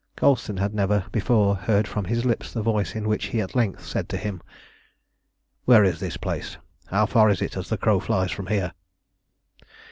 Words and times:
Colston 0.15 0.57
had 0.57 0.73
never 0.73 1.05
before 1.11 1.53
heard 1.55 1.87
from 1.87 2.05
his 2.05 2.25
lips 2.25 2.51
the 2.51 2.63
voice 2.63 2.95
in 2.95 3.07
which 3.07 3.25
he 3.25 3.39
at 3.39 3.53
length 3.53 3.85
said 3.85 4.09
to 4.09 4.17
him 4.17 4.41
"Where 5.65 5.83
is 5.83 5.99
this 5.99 6.17
place? 6.17 6.57
How 6.87 7.05
far 7.05 7.29
is 7.29 7.39
it 7.39 7.55
as 7.55 7.69
the 7.69 7.77
crow 7.77 7.99
flies 7.99 8.31
from 8.31 8.47
here?" 8.47 8.73